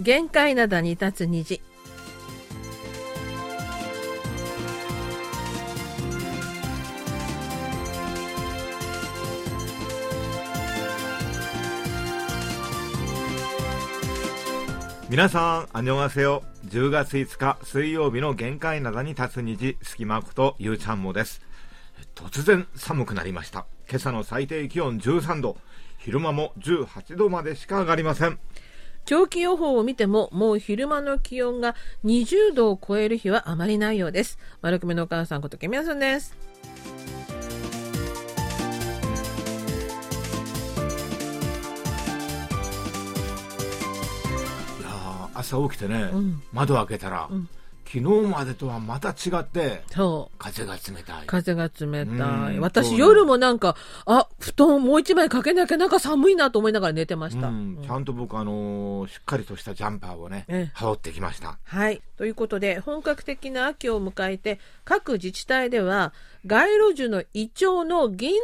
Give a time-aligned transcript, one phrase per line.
[0.00, 1.60] 限界灘に立つ虹
[15.10, 16.44] 皆さん、あにょがせよ。
[16.66, 21.42] 10月5日水曜日の限界灘に立つ虹、隙間ことゆうちゃんもです。
[22.14, 23.66] 突然寒くなりました。
[23.88, 25.58] 今朝の最低気温13度。
[25.98, 28.38] 昼間も18度までしか上がりません。
[29.04, 34.38] 長期予報を見てももう昼間の気温が20度を超える日はあまりないようです。
[34.62, 36.36] 丸くめのお母さんことけみやさんです。
[45.40, 46.42] 朝起きてね、ん。
[46.52, 47.48] 窓開けたら、ん
[47.92, 51.26] 昨日までとはまた違って、そう風が冷たい。
[51.26, 53.74] 風が冷たいうん私夜もなんか
[54.06, 61.58] あ布団もう一枚かけなきゃなんか寒いなと思いながら寝てました、うん、ちゃんと僕、あのーしっかりとしたジャンパーをね、ええ羽織ってきました。
[61.64, 62.00] はい。
[62.16, 66.12] ということで、本格的な秋を迎えて、各自治体では、
[66.46, 68.34] 街路樹のイチョウの銀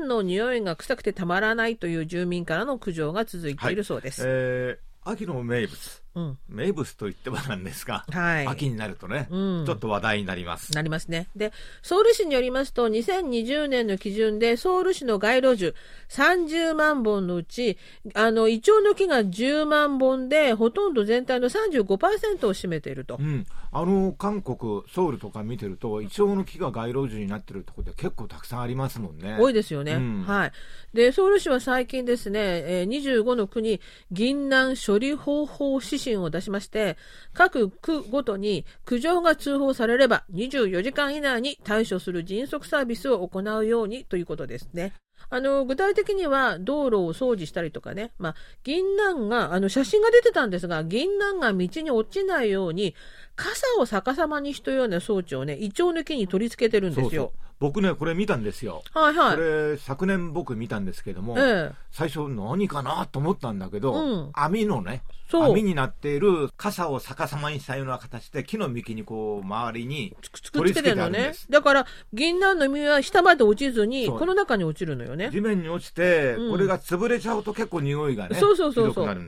[0.00, 4.24] 杏の匂いが臭くてたまらないという住民からの苦情が続いているそうです。
[4.26, 6.05] えー秋の名物。
[6.16, 6.38] うん。
[6.48, 10.72] 名物と言ってはなんですが、はい秋になるとね、うんちょっと話題になります。
[10.72, 11.28] なりますね。
[11.36, 15.74] で、ソウル市によりますと、2020年の基準で、ソウル市の街路樹
[16.08, 17.76] 30万本のうち、
[18.14, 23.22] あの、イチョウの木が10万本で、ほとんど全体の35%を占めているとう。
[23.22, 29.36] ん、あの韓国、ソウルとか見てると、イチョウの木が街路樹になってるところで結構たくさんありますもんね。
[29.38, 30.52] 多いですよね、うんはい。
[30.94, 36.96] で、ソウル市は最近ですね、えー25の区に銀杏処理方法指針を出しまして、
[37.34, 44.92] 各区ごとに苦情が通報されれば24時間以内に対処する迅速サービスを行うようにということですね。
[45.28, 52.94] あの具体的には道路を掃除したりとかね、まあ、銀杏があの写真が出てたんですが銀杏が道に落ちないように
[53.34, 57.08] 傘を逆さまにしたような装置をねイチョウの木に取り付けてるんですよ。
[57.10, 58.82] そうそう僕ね、これ見たんですよ。
[58.92, 59.40] はいはいこ。
[59.40, 71.50] れ、昨年僕見たんですけども、ええ最初何かなと思ったんだけど、うん網のね、そう網になっている傘を逆さまにしたような形で木の幹にこう周りにくっつけてあるんです。
[71.50, 75.30] だから、銀杏の実は下まで落ちずに、この中に落ちるのよね。
[75.32, 79.06] 地面に落ちて、うんこれが潰れちゃうと結構匂いがね、そうそうそうそう。
[79.06, 79.22] だか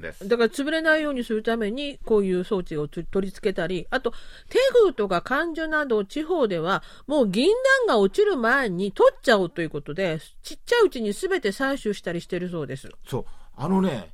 [0.44, 4.12] ら潰れないようにするために、こういう装置をつ取り付けたり、あと、
[4.48, 7.50] テグとか感樹など地方では、もう銀
[7.84, 12.88] 杏が落ちる前に取っちゃおうということで、ちっちゃいうちに全て採取したりしてるそうです。
[13.06, 13.24] そう、
[13.56, 14.12] あのね、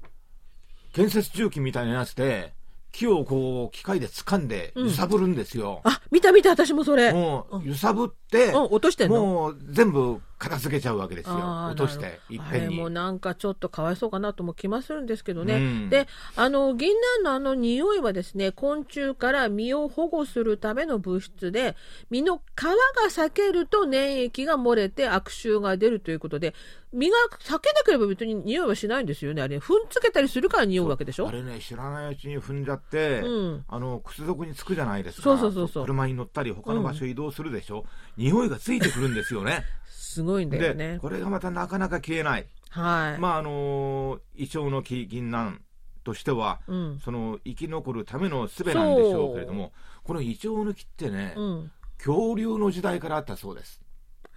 [0.93, 2.53] 建設重機みたいなやつで、
[2.93, 5.81] 木をこう、機械で掴んで揺さぶるんですよ。
[5.83, 7.09] あ、見た見た、私もそれ。
[7.09, 9.27] うん、もう、揺さぶって、落としてんの？
[9.27, 11.35] もう全部片付けちゃうわけですよ。
[11.71, 12.91] 落として、いっぺんにも。
[12.91, 15.55] なんかちょっとかわいそうかなとも気もするんですけどね。
[15.55, 16.07] うんで、
[16.37, 21.77] あの、銀杏のあの匂いはですね、昆虫から身を保護するための物質で、
[22.11, 22.73] 身の皮が
[23.07, 26.55] 裂けると粘液が漏れて悪臭が出るということで、
[26.93, 29.43] 身が裂けなければ別に匂いはしないんですよね。
[29.43, 31.29] あれ、踏んつけたりするから匂うわけでしょ？
[31.29, 35.23] あれね、知らないうちに踏んじゃって、うんあの、靴底につくじゃないですか。
[35.23, 37.85] そうそうそうそう車に乗ったり、他の場所移動するでしょ？
[38.17, 39.65] 匂いがついてくるんですよね。
[40.15, 40.99] すごいんだよでね、。
[41.01, 42.47] これがまたなかなか消えない。
[42.71, 43.21] はい。
[43.21, 45.61] まあ、あのイチョウの木、銀杏
[46.05, 47.01] としては、うん。
[47.01, 49.73] その生き残るための術なんでしょうけれども、
[50.05, 51.71] このイチョウの木ってね、うん。
[51.99, 53.81] 恐竜の時代からあったそうです。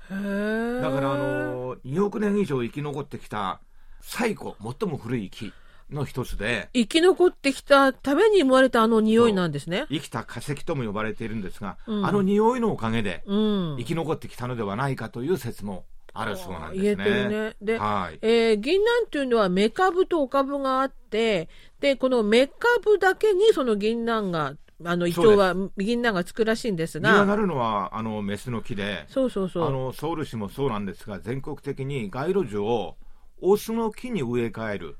[0.09, 3.61] だから、あの2億年以上生き残ってきた
[4.01, 5.53] 最古、最も古い木
[5.91, 9.85] の一つで、生き残ってきたために生まれたあの匂いなんですね。
[9.89, 13.75] 生きた化石とも呼ばれているんですが、うんあの匂いのおかげでうん。
[13.77, 16.83] 生き残ってきたのではないかという説もあるそうなんですね。
[16.83, 17.55] 言えてるね。
[17.61, 18.19] で、はい。
[18.21, 21.47] えー銀杏っていうのはメカブとオカブがあって、
[21.79, 29.67] で、このメカブだけにその銀杏が、あの、イチョウは銀杏がつくらしいんですが、実がなるのはあのメスの木で、そうそうそう。
[29.67, 32.97] あのソウル市もそうなんですが、全国的に街路樹を
[33.39, 34.97] オスの木に植え替える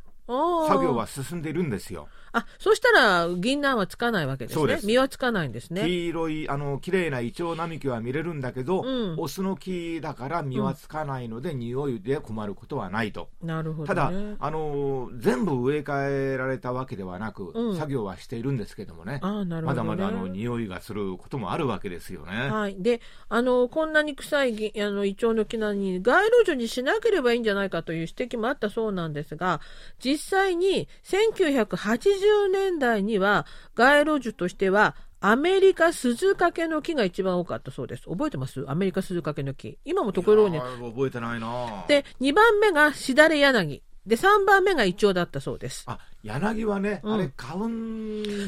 [0.68, 2.10] 作業は進んでいるんですよ。
[2.38, 4.78] あ、そしたら銀杏はつかないわけですね。
[4.78, 5.82] す実はつかないんですね。
[5.82, 13.30] 黄色いあの綺麗なイチョウ並木は見れるんだけど、うんオスの木だから実はつかないので、匂いで困ることはないと。
[13.42, 14.36] なるほど、たね。
[14.38, 19.90] だ、あの全部植え替えられたわけではなく、うん作業はしているんですけどもね、あーなるほど、ね。
[19.90, 22.50] まだまだあの匂いがすることもあるわけですよね。
[22.50, 22.76] はい。
[22.80, 29.62] で、あの、こんなに臭いぎあのイチョウの木なのに、街路樹にしなければいいんじゃないかという指摘もあったそうなんですが、
[30.04, 33.46] 実際に1980年代には、
[33.76, 38.04] 街路樹としては、アメリカ鈴掛の木が一番多かったそうです。
[38.04, 38.64] 覚えてます？
[38.68, 39.80] アメリカ鈴掛の木。
[39.84, 43.82] 今もところに覚えてないなで、2番目がしだれ柳。
[44.08, 45.84] で、3番目がイチョウだったそうです。
[45.86, 47.70] あ柳はね、うんあれ花粉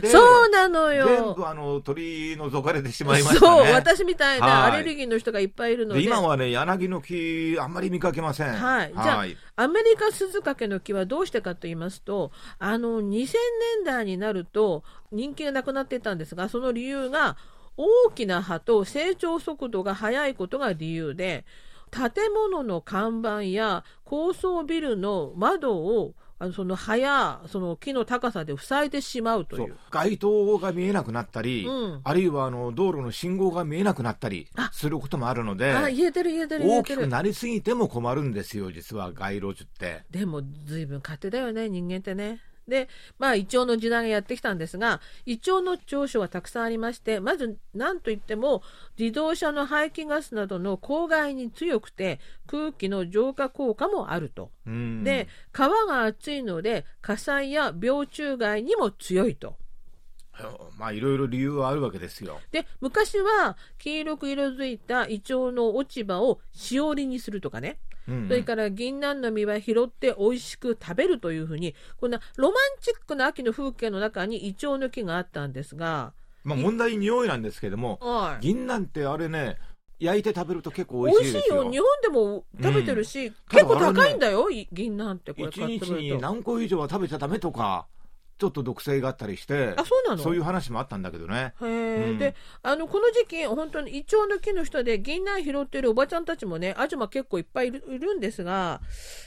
[0.02, 1.06] でそうなのよ。
[1.06, 6.00] 全部あの取り除かれてしまいましたねそう、私みたいなはいアレルギーの人がいっぱいいるので。
[6.00, 9.26] で今はね柳の木あんまり見かけませんはいじゃあ
[9.64, 17.36] アメリカスズカケの木はどうしてかと言いますと、あの、2000年代になると人気がなくなっていたんですが、その理由が
[17.76, 21.46] 大きな葉と成長速度が速いことが理由で、
[21.92, 29.78] 建物の看板や高層ビルの窓をあのその葉やその木の高さで塞いでしまうとそいうう。
[29.92, 37.02] 街灯が見えなくなったり、うんあるいはあの道路の信号が見えなくなったりすることもあるのであ、言えてる言えてる言えてる。
[37.02, 40.04] 大きくなりすぎても困るんですよ実は街路樹って。
[40.10, 42.40] でも随分勝手だよね人間ってね。
[42.69, 42.88] で
[43.18, 48.62] まあイチョウの時代がやってきたんですがイチョウの長所はたくさんありましてまず何といっても
[48.98, 54.51] 自動車の排気ガスなどの公害に強くて空気の浄化効果もあると。
[54.66, 59.56] うんで皮が厚いので火災や病虫害にも強いと。
[60.78, 62.40] まあいろいろ理由はあるわけですよ。
[62.52, 67.80] で昔は黄色く色づいたイチョウの落ち葉をしおりにするとかね。
[68.08, 76.14] うんそれから銀杏の実は拾って美味しく食べるというふうにこんなロマンチックな秋の風景の中にイチョウの木があったんですが、
[76.44, 78.44] まあ問題匂いなんですけどもはい。
[78.44, 79.58] 銀なんてあれね
[80.00, 81.62] 焼いて食べると結構美美味しいですよ。
[81.62, 83.36] 味しいよ日本でも食べてるし、うん。
[83.50, 87.86] 結構高いんだよ、い銀杏ってこれ一買って日に何個以上は食べちゃダメとか
[88.40, 90.24] ちょっと毒性があったりしてあそうなの？
[90.24, 91.54] そういう話もあったんだけどね。
[91.62, 98.80] へーうんであのこの時期本当にイチョウの木の下で銀杏拾ってるおばちゃんたちもねアジマ結構いっぱいいるいるんですが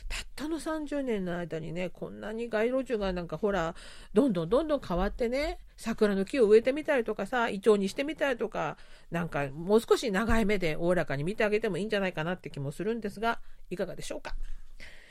[0.09, 3.75] たったの30年の間にねこんなに街路樹がなんかほら
[4.15, 8.79] どんどんどんどん変わってね桜の木を植えてみたりとかさイチョウにしてみたりとか
[9.11, 14.35] なんかもう少し長い目でおおらかに見てあげてもいいんじゃないかなって気もするんですがいかがでしょうか？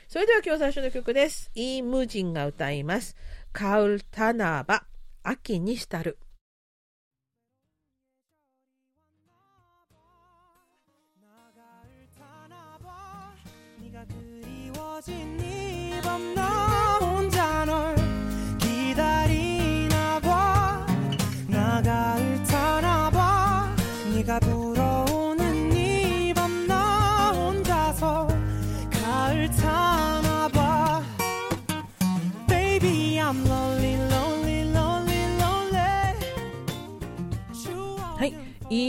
[0.08, 1.50] それでは今日最初の曲です。
[1.54, 3.16] イームジンが歌います。
[3.52, 4.86] カウルタナバ
[5.22, 6.16] 秋にしたる。
[12.16, 13.34] たなば
[13.78, 14.14] 苦く
[14.46, 15.41] りをじん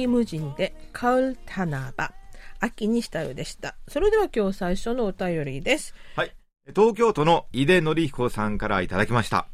[0.03, 2.13] イームジンでカウルタナバ、
[2.59, 3.75] 秋にしたるでした。
[3.87, 5.95] それでは今日最初のお便りです。
[6.17, 6.35] はい。
[6.75, 9.47] 東京都の井出則彦さんからいただきました。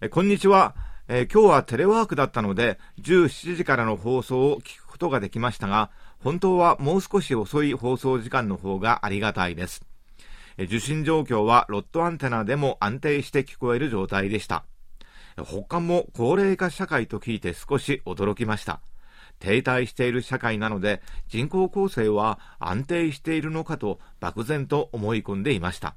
[0.00, 0.74] えこんにちは。
[1.06, 9.84] え今日はテレワークだったので、17時からの放送を聞くことができましたが、本当はもう少し遅い放送時間の方がありがたいです。
[10.56, 14.64] え受信状況はロットアンテナでも安定して聞こえる状態でした。
[15.36, 18.80] え他も高齢化社会と聞いて少し驚きました。
[19.38, 25.96] 停滞している社会なので人口構成は安定しているのかと漠然と思い込んでいました。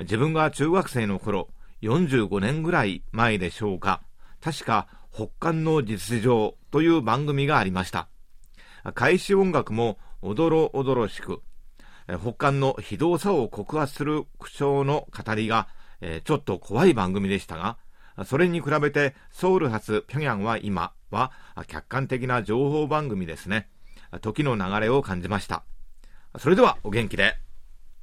[0.00, 1.48] 自分が中学生の頃、
[1.82, 4.02] 45年ぐらい前でしょうか、
[4.40, 8.08] 確か北韓の実情という番組がありました。
[8.94, 11.42] 開始音楽もおどろおどろしく、
[12.20, 15.68] 北韓の非道さを告発する口調の語りが、
[16.00, 17.76] えちょっと怖い番組でしたが、
[18.24, 21.32] それに比べてソウル発平壌は今は
[21.66, 23.68] 客観的な情報番組ですね。
[24.20, 25.64] 時の流れを感じました。
[26.38, 27.36] それではお元気で、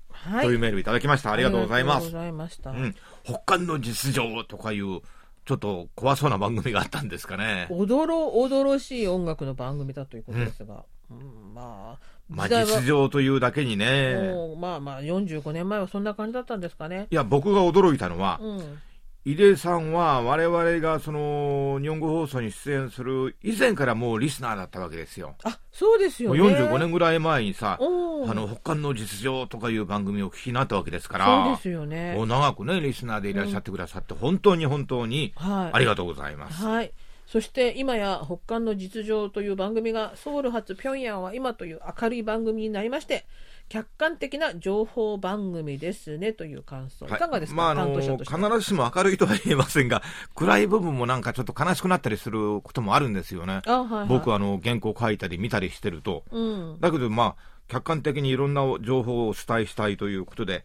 [0.09, 1.31] はというメールいただきました。
[1.31, 2.23] ありがとうございますありがとうご。
[2.23, 2.71] ざいました。
[2.71, 2.95] うん。
[3.23, 5.01] 北韓の実情とかいう、
[5.45, 7.67] ちょっと怖そうな番組があったんですかね。
[7.69, 14.15] おどろおどろしい音楽の番組だということですが、うんまあ、まあ時代は実情というだけにね。
[14.33, 17.07] もうまあまあ45年前はそんな感じだったんですかね。
[17.11, 18.79] いや、僕が驚いたのは、うん、
[19.27, 25.33] 井出さんは我々がその日本語放送に出演する以前からもうリスナーだったわけですよ。
[25.43, 26.55] あそうですよもうね。
[26.55, 32.27] 45年ぐらい前にさ、あの、北韓の実情とかいう番組をお聞きになったわけですから、そうですよねもう。
[32.27, 35.75] 長くね、リスナーでいらっしゃってくださって、本当に本当にはい。
[35.75, 36.63] ありがとうございます。
[36.63, 36.91] はい。
[37.25, 43.25] そして今や北韓の実情という番組がソウル発平壌は今という明るい番組になりまして
[43.67, 48.23] 客観的な情報番組ですねという感想、い、かがですか、まあ、あのとして。
[48.23, 50.03] 必ずしも明るいとは言えませんが、
[50.35, 53.61] 暗い部分もなんかちょっと悲しくなったりすることもあるんですよね。
[53.65, 56.23] あ、はいはい、僕はあの原稿書いたり見たりしてると。
[56.31, 57.35] うん、だけど、まあ、
[57.67, 60.63] 客観的にいろんな情報をお伝えしたいということで、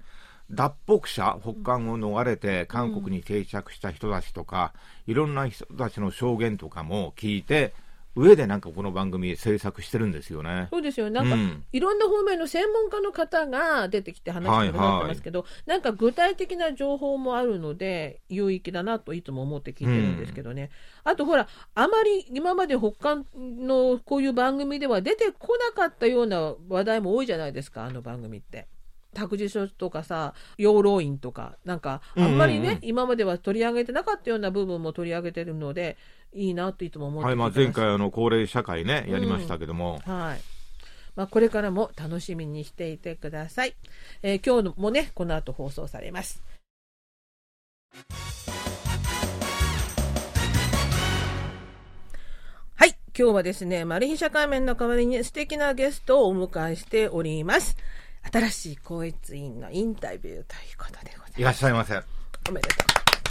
[0.50, 4.74] 脱北者、北韓を逃れて韓国に定着した人たちとか、
[5.06, 7.72] いろんな人たちの証言とかも聞いて、
[8.16, 10.66] 上でなんかこの番組制作してるんですよね。
[10.70, 11.10] そうですよ。
[11.10, 20.70] なんか、うんいろんな方面の専門家の方が出てきて話してくだてますけど、なんか具体的な情報もあるので、有益だなといつも思って聞いてるんですけどね。
[21.04, 28.66] あとほら、あまり今まで他のこういう番組では出てこなかったような話題も多いじゃないですか、あの番組って。
[29.14, 35.96] 託児所とかさ、養老院とか、なんか、あんまりね、うんうんうん今までは取り上げてなかったような部分も取り上げてるので、
[36.32, 40.00] いいなといつも思ってはい、まあ前回あの高齢社会ね、やりましたけども。
[40.06, 40.40] はい。
[41.16, 43.74] まあ、これからも楽しみにしていてください。
[44.22, 46.42] えー今日もね、この後放送されます。
[52.76, 52.96] はい。
[53.18, 57.76] 今日はですね、マル秘社会面の代わりに素敵なゲストをお迎えしております。
[58.32, 60.44] 新しい校閲員のインタビューという
[60.78, 61.58] ことでございいらっます。
[61.58, 61.94] しゃいませ。
[62.48, 62.74] おめでと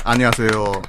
[0.04, 0.82] あにわせよ。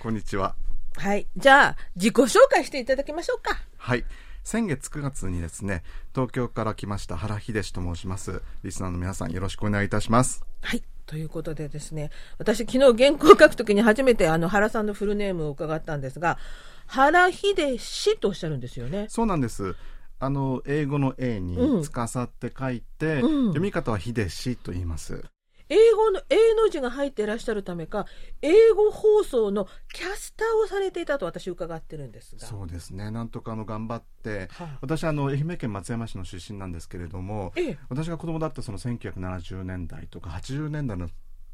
[0.00, 0.54] こんにちは。
[0.98, 1.08] う。
[1.08, 1.26] はい。
[1.36, 3.58] じゃあ、自己紹介していただきましょうか。
[3.76, 4.04] はい。
[4.44, 5.82] 先月9月にですね、
[6.14, 8.42] 東京から来ました原秀志と申します。
[8.62, 10.42] リスナーの皆さんよろしくお願いいたします。
[10.62, 10.82] はい。
[11.06, 16.38] ということでですね、私昨日原稿を書くときに初めてあの原さんのフルネームを伺ったんですが、
[16.86, 19.06] 原秀氏とおっしゃるんですよね。
[19.08, 19.74] そうなんです。
[20.20, 25.24] あの、英語の A うんに、つかさって書いて、うん読み方は秀志と言います。
[25.68, 28.06] 英語の A の字が入っていらっしゃるためか、
[28.42, 32.46] 英語放送のキャスターをされていたと私伺ってるんですが。
[32.46, 33.10] そうですね。
[33.10, 41.08] なんとかあの、頑張って、はい私あの、愛媛県松山市の出身なんですけれども、ええ私が子供だったその1970年代とか80年代の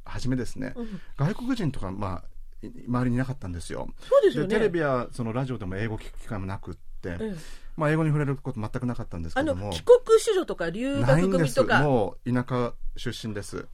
[0.04, 3.88] 初めですね、うん外国人とか、まあ、い周りにいなかったんですよ。
[4.08, 4.50] そうですよね。
[4.50, 7.34] テレビやそのラジオでも英語聞く機会もなくって、ええ
[7.76, 11.82] まあ、英語に触れること全くなかったんですけあのども帰国子女とか留学ないんです組とか。
[11.82, 13.66] もう田舎出身です。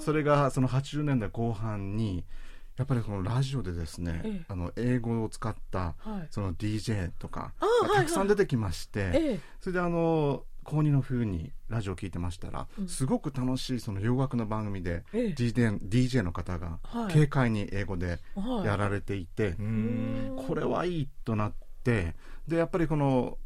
[0.00, 2.24] それがその80年代後半に
[2.76, 4.44] やっぱりこのラジオでですね、ええ。
[4.48, 6.26] あの英語を使ったはい。
[6.30, 7.52] その DJ とか
[7.94, 9.40] たくさん出てきまして、ええ。
[9.60, 12.88] それであの高2の冬にラジオを聞いてましたら、うん。
[12.88, 15.34] すごく楽しいその洋楽の番組で、ええ。
[15.34, 17.12] DJ, DJ の方がはい。
[17.12, 18.66] 軽快に英語ではい。
[18.66, 20.44] やられていて、うーん。
[20.46, 22.14] これはいいとなって
[22.46, 23.38] でやっぱりこの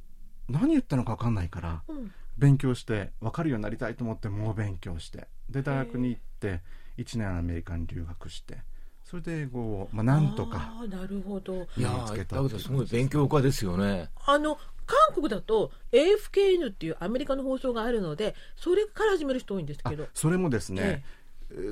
[0.48, 5.28] 何言ったのか分かんないからうん勉強して分かるようになりたいと思って猛勉強して。
[5.48, 6.62] で大学に行って
[6.96, 8.58] 1年アメリカに留学して
[9.04, 11.66] それで英語を、まあ、なんとかなるほど。
[11.76, 14.10] いやつけただけどすごい勉強家ですよね。
[14.24, 14.56] あの
[14.86, 20.06] 韓国だと AFKN っていうアメリカの放送があるのでそれから始める人多いんですあけど。
[20.14, 21.04] それもですねえ、え。
[21.18, 21.19] ー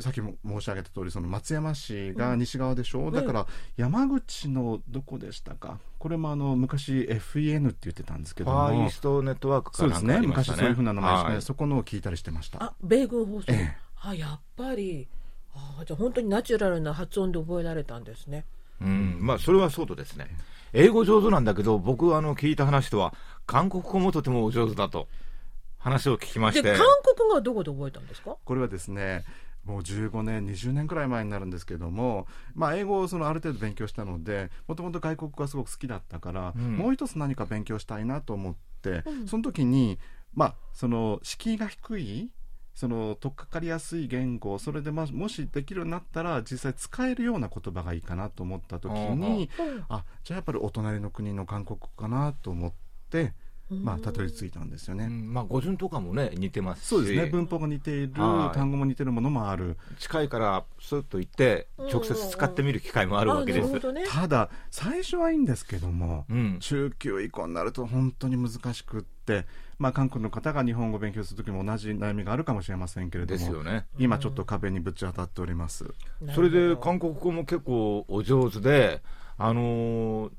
[0.01, 3.13] さっきも申し上げた通りその松山市が西側でしょ、ん。
[3.13, 5.79] だから山口のどこでしたか？
[5.99, 8.69] これもあの昔 FEN って言ってたんですけフども。
[8.69, 10.57] ァーイーストネットワークかそうですねなんかありましたね。
[10.57, 11.43] 昔そういうふうな名前ですね、はい。
[11.43, 12.63] そこのを聞いたりしてました。
[12.63, 13.77] あ米軍放送、ええ。
[14.03, 15.09] あやっぱり。
[15.55, 18.45] あじゃあ本当にナチュラルな発音で覚えられたんですね。
[18.81, 20.29] うん、まあそれはそうとですね。
[20.73, 23.13] 英語上手なんだけど、僕あの聞いた話とは、
[23.47, 25.09] 韓国語もとてもお上手だと
[25.79, 26.63] 話を聞きまして。
[26.63, 28.37] で韓国語はどこで覚えたんですか？
[28.45, 29.25] これはですね
[29.69, 36.77] もう15年20年くらい前になるんですけども、まあ、英語をそのある程度勉強したのでもともと外国語がすごく好きだったから、うん。
[36.79, 39.29] もう一つ何か勉強したいなと思って、うん。
[39.29, 39.99] その時に、
[40.35, 42.31] まあ、その敷居が低い
[42.75, 49.85] その取っかかりやすい言語それでまあもしできるようになったら実際使えるような言葉がいいかなと思った時にうん。
[49.89, 52.73] あじゃあやっぱりお隣の国の韓国語かなと思っ
[53.11, 53.35] て、
[53.71, 55.05] まあ、たどり着いたんですよね。
[55.05, 55.33] うん。
[55.33, 56.89] まあ語順とかもね、似てますし。
[56.89, 57.27] そうですね。
[57.27, 58.57] 文法が似ているはい。
[58.57, 59.77] 単語も似てるものもある。
[59.99, 63.65] 近いからスッと行って直接使ってみる機会もあるわけです。
[63.65, 63.87] あなるほ。
[63.89, 64.05] どね。
[64.09, 69.47] ただ最初はいいんですけども、うん、中級以降になると本当に難しくって、
[69.79, 73.87] まあ、韓国の方が日本語を勉強する時も同じ悩みがあるかもしれませんけれどもですよね。
[73.99, 75.85] 今ちょっと壁にぶち当たっております、
[76.35, 79.03] それで韓国語も結構お上手で、
[79.37, 80.33] あのー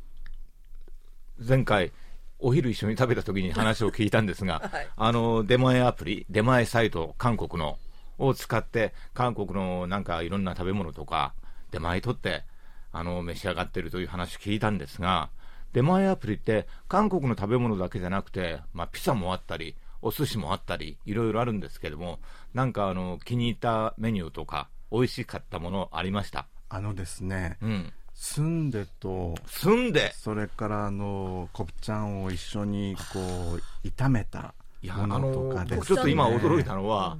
[1.47, 1.93] 前回、
[2.39, 7.77] お昼一緒に食べた時に話を聞いたんですが、 はいあの出前アプリ、出前サイト、韓国の
[8.17, 11.33] を使って、韓国のなんかいろんな食べ物とか、
[11.71, 12.43] 出前取って、
[12.91, 15.29] あの召し上がってるという話聞いたんですが、
[15.73, 22.19] 出前アプリって、韓国の食べ物だけじゃなくて、まあ、ピザもあったり、お寿司もあったり、いろいろあるんですけども、
[22.53, 26.47] なんかあの気に入ったメニューとか、美味しかったものありました？
[26.69, 27.93] あのですねうん。
[28.21, 33.19] スンデと住んで、それからあのコプチャンを一緒にこ
[33.55, 35.77] う炒めたもあののとかですね。
[35.77, 37.17] 僕ちょっと今驚いたのは、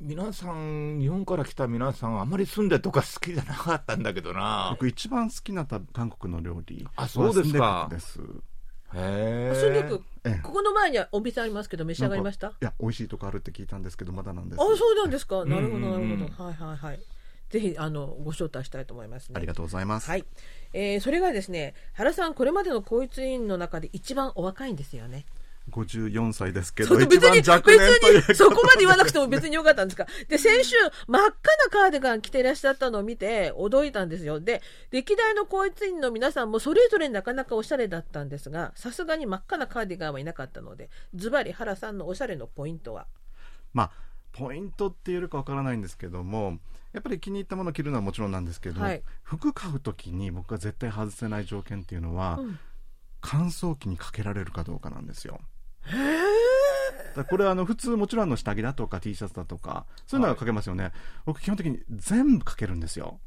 [0.00, 4.70] 皆さん、日本から来た皆さん、あまり住んでとか好きじゃなかったんだけどな。
[4.72, 7.86] 僕一番好きなた韓国の料理あそうですか。
[7.88, 8.18] です。
[8.20, 8.24] へ
[8.96, 9.52] え。
[9.54, 10.40] スンデクええ。
[10.42, 12.48] ここの前にはお店ありますけど召し上がりました？
[12.48, 14.60] いや美味しいとこあるって聞いたんですけどまだなんです。
[14.60, 15.44] あそうなんですか。
[15.44, 15.48] ん。
[15.48, 16.18] なるほどなるうんうん。
[16.28, 17.00] ほどはいはいはい
[17.54, 19.34] ぜひあのご招待したいと思いますね。
[19.36, 20.10] ありがとうございます。
[20.10, 20.24] はい、
[20.72, 25.24] えーそれがですね原さんこれまでの皇室委員の中で一番お若いんですよね。
[25.70, 30.06] 54歳ですけど、別に、別に、そこまで言わなくても別によかったんですか。
[30.28, 34.40] で、先週、真っ赤なカーディガン着ていらっしゃったのを見て、驚いたんですよ。
[34.40, 43.06] で、歴代の皇室員の皆さんもそれぞれなかなかおしゃれだったんですが、さすがに真っ赤なカーディガンはいなかったので、ズバリ原さんのおしゃれのポイントは？
[43.72, 43.90] まあ、
[44.34, 46.58] ポイントって言えるかわからないんですけども、
[46.92, 49.02] やっぱり気に入ったものを着るのはもちろんなんですけど、はい。
[49.22, 52.58] 服買うときに僕が絶対外せない条件っていうのは、うん。
[53.20, 55.40] 乾燥機にかけられるかどうかなんですよ。
[57.16, 60.92] だこれはあの普通もちろんあの下着だとか T シャツだとかそういうのはかけますよね、
[61.24, 63.20] 僕基本的に全部かけるんですよ。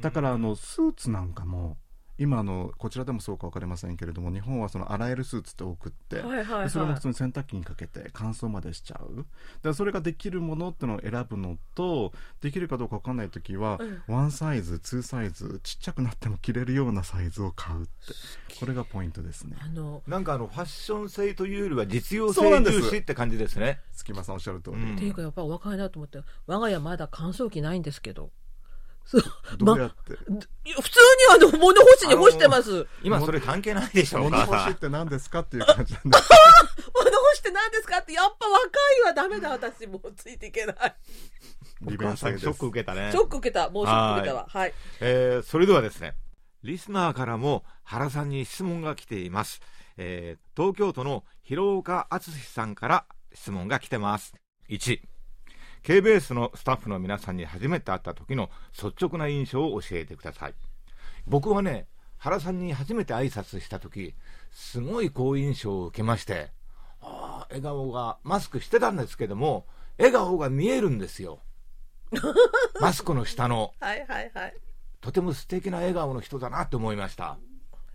[0.00, 1.76] だからあのスーツなんかも
[2.22, 6.64] 今あのこちらでもそうか分かりませんけれども日本はその洗えるスーツって多くって、はいはいはい。
[6.64, 9.16] でそれも普通に洗濯機にかけて乾燥までしちゃう。
[9.16, 9.28] だか
[9.64, 17.90] らそれができるものってのを選ぶのとできるかどうか分かんない時は、ワンサイズツーサイズちっちゃくなっても着れるようなサイズを買うって
[18.60, 19.56] これがポイントですね。
[19.60, 23.80] あの、なんかあのファッション性というよりは実用性そうなんです重視って感じですね。
[23.92, 28.30] 隙間さんおっしゃる通り、うんっていうかやっぱお若いなと思って、我が家まだ乾燥機ないんですけど。
[29.04, 29.22] そう
[29.58, 30.36] どうやって、ま
[30.80, 31.00] 普通
[31.40, 32.86] にあの物干しに干してます。
[33.02, 34.46] 今それ関係ないでしょう、お物。
[34.46, 36.18] 干しって何ですかっていう感じなんで
[36.94, 38.68] 物干して何ですかって、やっぱ若
[38.98, 39.86] いはダメだ、私。
[39.86, 40.94] もうついていけない。
[41.82, 43.18] 利お便性です母さんショック受けたねシ。
[43.18, 43.70] ョック受けた。
[43.70, 44.46] もうショック受けたわ。
[44.48, 44.74] はい。
[45.00, 46.14] えーそれではですね、
[46.62, 49.60] リスナーからも原さんに質問が来ています。
[49.96, 53.04] えー東京都の広岡敦さんから
[53.34, 54.34] 質問が来てます。
[54.68, 55.00] 1、
[55.84, 60.54] KBS のスタッフの皆さんに初めて会った時の率直な印象を教えてください。
[61.26, 61.86] 僕はね、
[62.18, 64.14] 原さんに初めて挨拶した時、
[64.52, 66.52] すごい好印象を受けまして、
[67.00, 69.66] あー笑顔が、マスクしてたんですけども、
[69.98, 71.40] 笑顔が見えるんですよ。
[72.80, 73.72] マスクの下の。
[73.80, 74.54] はいはいはい。
[75.00, 77.38] とても素敵な笑顔の人だなって思いました。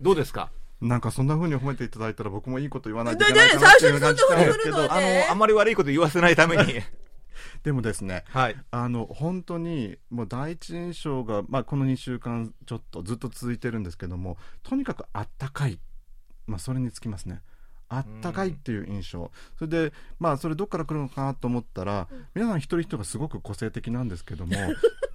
[0.00, 0.50] どうですか？
[0.82, 6.80] なんかそんな風に褒めていただいたら僕もいいこと言わないといでけないかなっていうね感じなんですけどあねの、あんまり悪いこと言わせないために。
[7.62, 8.56] でもですねはい。
[8.70, 15.78] あの本当にもう第一印象が、まあ、この2週間ちょっとずっと続いてるんですけどもとにかくあったかい、
[16.46, 17.40] まあ、それにつきますね。
[17.90, 24.54] あったかいっていう印象、それでまあそれどっから来るのかなと思ったら、皆さん一人一人がすごく個性的なんですけども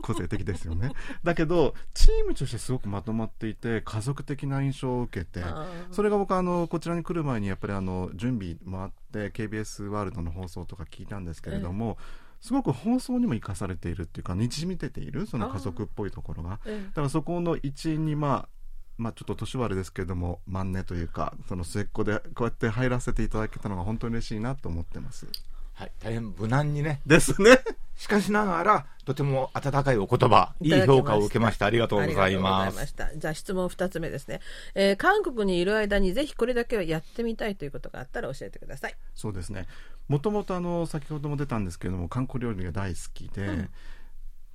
[0.00, 0.92] 個性的ですよね。
[1.22, 5.44] だけどチームとしてすごくまとまっていて家族的な印象を受けて
[5.90, 11.98] それが僕あのこちらに来る前にやっぱりあの準備もあって KBS ワールドの放送とか聞いたんですけれども、
[12.40, 16.58] すごく放送にも生かされているっていうかにじみ出ているその家族っぽいところが。
[16.66, 16.86] ええ。
[16.88, 18.48] だからそこの一員にまあ
[18.96, 25.26] まあちょっと年はあれですけれども万年というかその末っ子でこうやって入らせていただけたのが本当に嬉しいなと思ってます。
[25.74, 25.92] はい。
[26.00, 27.00] 大変無難にね。
[27.06, 27.58] ですね
[28.00, 31.66] しかしながら、とても温かいお言葉、いい評価を受けました。
[31.66, 32.86] ありがとうございあますりがとうございま。
[32.86, 33.14] した。
[33.14, 34.40] じゃあ質問二つ目ですね。
[34.74, 38.94] えー韓国にいる間にぜひこれだけはやってみたいということがあったら教えてください。
[39.14, 39.66] そうですね
[40.08, 43.70] もともとあの先ほども出たんですけれども韓国料理が大好きで、うん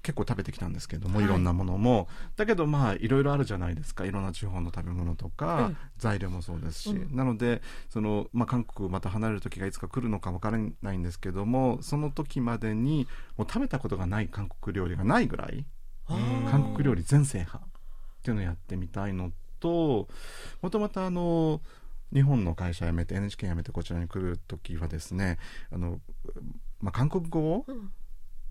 [0.06, 1.26] 結構食べてきたんですけども、はい。
[1.26, 2.08] い、ろんなものも。
[2.36, 4.06] だけどまあいろいろあるじゃないですか。
[4.06, 5.78] いろんな地方の食べ物とか、うん。
[5.98, 7.16] 材料もそうですし、うん。
[7.16, 15.66] なのでその、まあ、韓国また離れる時がいつか来るのか分からないんですけどもその時までにもう食べたことがない韓国料理がないぐらい
[16.08, 17.66] 韓国料理全制覇っ
[18.24, 20.08] ていうのをやってみたいのと
[20.62, 21.62] もともとあの
[22.14, 25.40] 日本の会社辞めて NHK 辞めてこちらに来る時はですね
[25.72, 26.00] あの、
[26.80, 27.92] まあ、韓国語をうん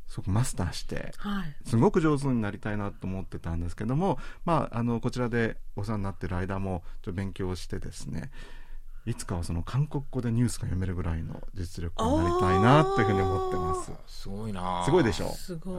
[0.07, 1.57] すごくマスターしてはい。
[1.67, 8.31] すごく上手になりたいなと思ってたんですけども、まあ、あのこちらでお世話になってる間もちょっと勉強してですね
[9.07, 13.93] いつかはその韓国語でニュースが読めるぐらいの実力になりたいなっていうふうに思ってます。
[14.07, 14.83] すごいな。
[14.87, 15.29] すごいでしょ？
[15.29, 15.75] すごい。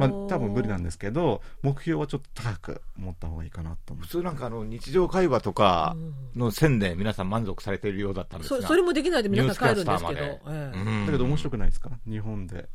[0.00, 5.94] まあ多分無理なんですけど目標はちょっと高く持った方がいいかなと普通なんかあの日常会話とか
[6.34, 8.60] の線で皆さん満足されているようだったんですが。
[8.62, 10.20] そそれもできないで皆さん帰るんですけど。
[10.20, 11.90] だけど面白くないですか？
[12.08, 12.68] 日本で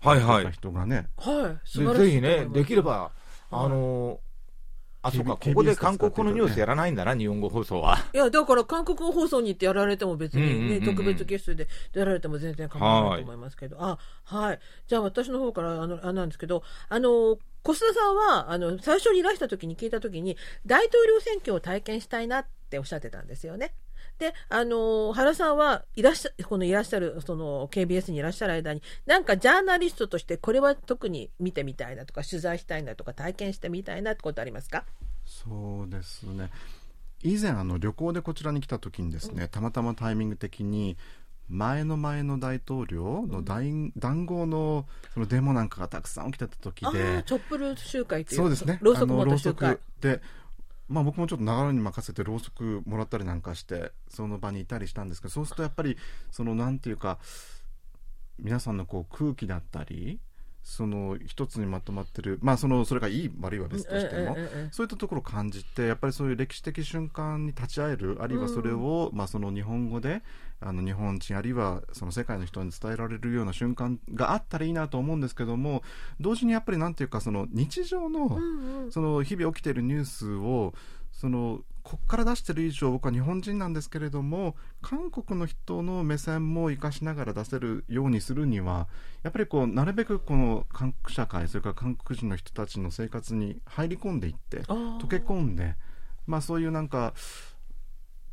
[0.00, 0.52] はいはい。
[0.52, 1.68] 人がね、はい。
[1.68, 3.20] 素で晴らしいぜひね、できれば、はい
[3.52, 4.20] あの
[5.02, 7.98] あ、そうか、ここで韓国語のニュースやらないんだな、日本語放送は。
[8.12, 14.60] いや、だから韓国語放送に行ってやられても別にね、うんうんうんうん特別ゲストでやられても全然構わないと思いますけど、あ、はい。
[14.86, 20.36] じゃあ私の方から、あの、あれなんですけど、あの、小須田さんは、あの、最初にいらした時に聞いた時に、
[20.66, 23.72] 大統領選挙を体験したいなっておっしゃってたんですよね。
[24.20, 34.84] で、あの、原さんはいらっしゃ、このいらっしゃる、その KBS にいらっしゃる間に、なんかジャーナリストとしてこれは特に見てみたいなとか、取材したいなとか、体験してみたいなってことありますか？
[35.24, 36.50] そうですね。
[37.22, 40.96] 以前あの旅行でこちらに来た時にですね、たまたまタイミング的に
[41.48, 48.78] 前の前の大統領の談談合のそのデモなんかがたくさん起きてた時あでーチョップルー集会っていうそうですね。
[48.80, 49.06] ろうそ
[49.54, 50.20] くで、
[50.90, 55.96] まあ、僕もちょっと流れに任せてろうそくもらったりなんかしてその場にいたりしたんですけどそうするとやっぱり
[56.32, 57.20] そのなんていうか
[58.40, 60.18] 皆さんのこう空気だったり
[60.62, 64.36] その一つにまとまってるまあそのそれがいい悪いは別としても、
[64.70, 70.22] そういったところを感じてやっぱりそういう歴史的瞬間に立ち会えるあるいはそれを、まあ、その日本語で
[70.60, 75.82] あの日本人あるいはその世界の人に伝えられるような瞬間があったらいいなと思うんですけども
[76.20, 78.92] 同時にやっぱりなんていうかその日常の、うんうん。
[78.92, 80.74] その日々起きているニュースを
[81.20, 88.88] そのこっから出してる以上僕は日本人なんですけれども韓国の人の目線も生かしながら出せるようにするには
[89.22, 95.74] やっぱりこうなるべくこの韓国社会それから韓国人の人たちの生活に入り込んでいって溶け込んで
[96.26, 97.12] まあそういうなんか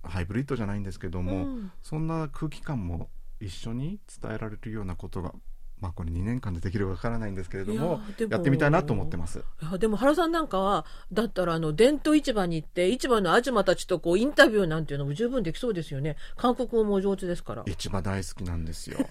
[0.03, 1.71] ハイブリッドじゃないんですけども、うん。
[1.83, 3.09] そんな空気感も
[3.41, 5.33] 一緒に伝えられるようなことが
[5.79, 9.43] まあこれ2年間でできるかわからないんですけれどもいやってみたいなと思ってます。
[9.79, 18.97] でも原さんなんかはだったらあの伝統市場に行って市場のアジマたちとこうインタビューなんていうのも十分できそうですよね韓国語もお上手ですから市場大好きなんですよ。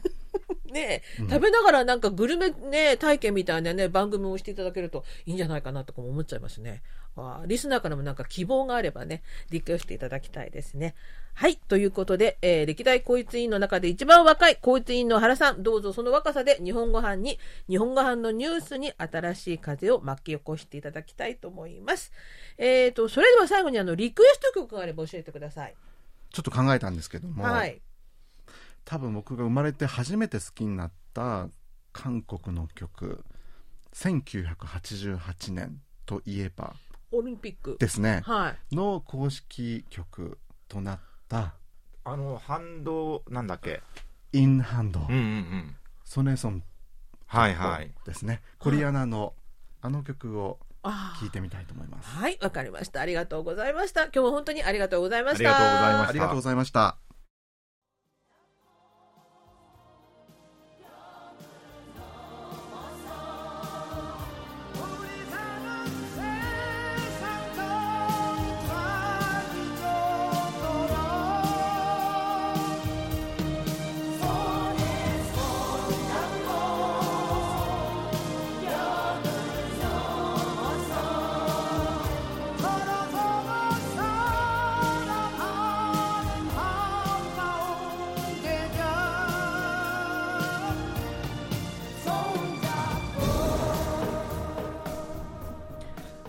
[0.73, 6.83] ねえ、食べながらなんかグルメね体験みたいなね番組をしていただけるといいんじゃないかなとかも思っちゃいますね
[7.23, 10.95] あーリスナーからもなんか希望があればねリクエストいただきたいですね。
[11.35, 22.13] はいということで、えー歴代校閲委員の中で一番若い校閲委員の原さんどうぞその若さで日本語班に日本語班のニュースに新しい風を巻き起こしていただきたいと思います。
[22.59, 25.75] えーとそれでは最後にあのリクエスト曲があれば教えてください。
[26.33, 27.81] ちょっと考えたんですけども、はい。
[28.85, 31.49] 多分僕が生まれて初めて好きになった
[31.93, 33.25] 韓国の曲
[33.93, 36.77] 1988年といえば
[37.13, 37.77] オリンピック。
[37.79, 38.23] ですね。
[38.25, 38.75] はい。
[38.75, 40.39] の公式曲
[40.69, 41.55] となった。
[42.05, 43.83] あの反動なんだっけ
[44.33, 45.77] 「インハンドうんうんうん。
[46.05, 46.63] ソネソン。
[47.27, 47.93] はいはい。
[48.05, 49.35] ですね、コリアナの
[49.81, 51.21] あの曲をあー。
[51.21, 52.09] 聴いてみたいと思います。
[52.09, 53.01] はい、わかりました。
[53.01, 54.05] ありがとうございました。
[54.05, 56.09] 今日は本当にありがとうございました。
[56.09, 57.06] ありがとうございました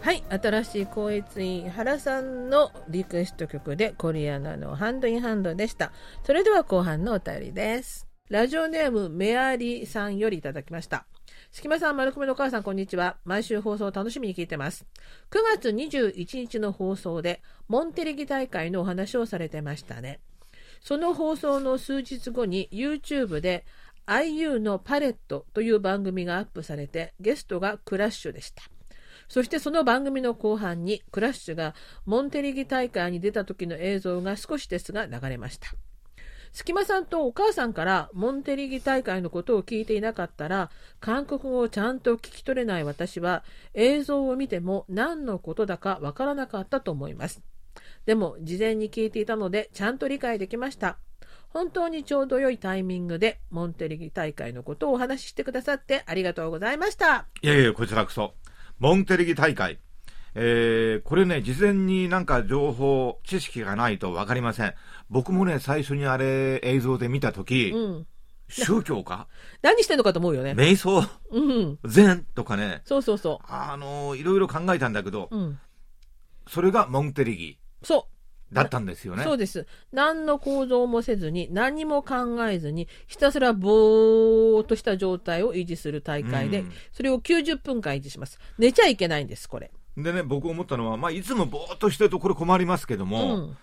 [0.08, 5.91] はい、新しい校閲員原さんのリクエスト曲でコリアナのハンドインハンドでした。
[6.24, 8.08] それでは後半のお便りです。
[8.30, 11.06] ラジオネームメアリーさんよりいただきました。
[11.52, 13.17] 隙間さん、丸米のお母さん、こんにちは。
[13.26, 14.86] 毎週放送を楽しみに聞いてます。
[15.30, 20.22] 9月21日の放送で、モンテリギ大会のお話をされてましたね。
[20.80, 23.65] その放送の数日後に YouTube で
[24.06, 28.63] IU のパレットという番組がアップされて、ゲストがクラッシュでした。
[29.28, 35.70] そしてその番組の後半にクラッシュがモンテリギ大会に出た時の映像が少しですが流れました。
[36.54, 47.42] 隙間さんとお母さんからモンテリギ大会のことを聞いていなかったら韓国語をちゃんと聞き取れない私は映像を見ても何のことだかわからなかったと思います。
[48.06, 50.98] でも事前に聞いていたのでちゃんと理解できました。
[51.50, 57.28] 本当にちょうど良いタイミングでモンテリギ大会のことをお話ししてくださってありがとうございました。
[57.42, 58.34] いやいや、こちらこそ。
[58.80, 59.80] モンテレギ大会。
[60.36, 64.74] えー、これね、事前になんか情報、知識がないとわかりません。
[65.10, 68.08] 僕もね、最初にあれ映像で見たとき、うん。
[68.50, 69.28] 宗教か？
[69.63, 70.52] 何してんのかと思うよね。
[70.52, 71.04] 瞑想？
[71.32, 71.80] うん。
[71.86, 75.38] 禅とかね、そうそうそあのいろいろ考えたんだけど、う。
[75.38, 75.60] うん。
[76.48, 78.16] それがモンテレギそう。
[78.52, 79.24] だったんですよね。
[79.24, 79.68] そうです。
[79.92, 88.40] 何の構造もせずに、何も考えずに、ひたすらぼーっとした状態を維持する大会で、うんそれを90分間維持します。
[88.58, 89.72] 寝ちゃいけないんです、これ。
[89.98, 93.58] でね、僕思ったのは、まあ、いつもぼーっとしてるとこれ困りますけどうも、ん。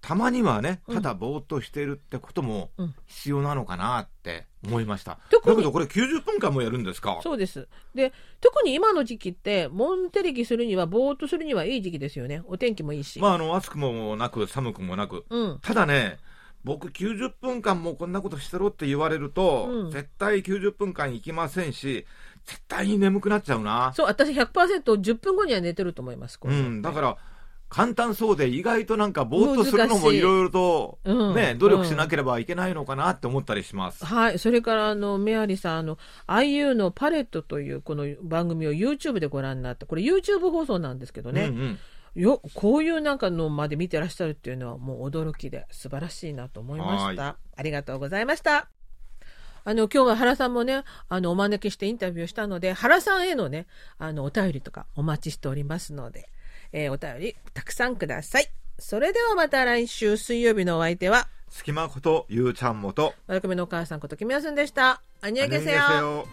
[0.00, 5.18] たまにはね、うんただぼーっとしてるってこともうん必要なのかなって思いました。
[5.30, 7.20] だけどこれ90分間もやるんですか？
[7.22, 7.68] そうです。
[7.94, 12.42] で、特に今の時期って、モンテレギするには、ぼーっとするにはいい時期ですよね。
[12.46, 13.20] お天気もいいし。
[13.20, 15.24] まあ、あの、暑くもなく、寒くもなく。
[15.30, 15.58] うん。
[15.60, 16.18] ただね、
[16.64, 22.04] 僕90分間もこんなことしてろって言われると、うん絶対90分間行きませんし、
[22.44, 23.92] 絶対に眠くなっちゃうな。
[23.94, 26.38] そう、私 100%10 分後には寝てると思います。
[26.38, 27.16] これうん、だから、
[27.68, 34.04] 簡単そうで意外となんかぼーっとするのもいろいろとうんね、努力しなければいけないのかなって思ったりします。
[34.04, 34.38] はい。
[34.38, 41.46] それから、あの、メアリさん、あの、IU のパレットというこの番組を YouTube でご覧になって、これ YouTube 放送なんですけどね。
[41.46, 41.78] うんうん
[42.14, 47.36] よ、こういうなんかのまで見てらっしゃるっていうのはもう驚きで素晴らしいなと思いました。
[47.56, 48.68] ありがとうございました。
[49.64, 53.66] あの、今日は原さんもね、あの、お招きしてインタビューしたので、原さんへのね、
[53.98, 56.30] あの、お便りとかお待ちしておりますので、
[56.72, 58.46] えー、お便りたくさんください。
[58.78, 65.02] それではまた来週水曜日のお相手は、隙間ことゆうちゃんもと、丸組のお母さんこときみやすんでした。
[65.20, 66.26] あにあげせよ。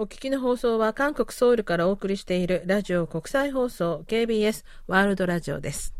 [0.00, 5.99] お聞きの放送は韓国ソウルからお送りしているラジオ国際放送 KBS ワールドラジオです。